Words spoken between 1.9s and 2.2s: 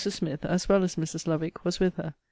her.